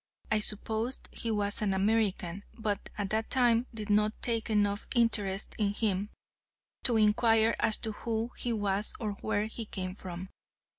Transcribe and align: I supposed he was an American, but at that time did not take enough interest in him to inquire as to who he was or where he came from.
I 0.31 0.39
supposed 0.39 1.09
he 1.11 1.29
was 1.29 1.61
an 1.61 1.75
American, 1.75 2.43
but 2.57 2.89
at 2.97 3.11
that 3.11 3.29
time 3.29 3.67
did 3.71 3.91
not 3.91 4.19
take 4.23 4.49
enough 4.49 4.87
interest 4.95 5.53
in 5.59 5.75
him 5.75 6.09
to 6.85 6.97
inquire 6.97 7.55
as 7.59 7.77
to 7.85 7.91
who 7.91 8.31
he 8.35 8.51
was 8.51 8.95
or 8.99 9.11
where 9.21 9.45
he 9.45 9.63
came 9.65 9.93
from. 9.95 10.29